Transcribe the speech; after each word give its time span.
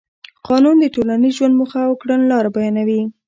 قانون 0.47 0.75
د 0.79 0.85
ټولنیز 0.95 1.33
ژوند 1.37 1.55
موخه 1.59 1.81
او 1.87 1.93
کړنلاره 2.01 2.49
بیانوي. 2.55 3.01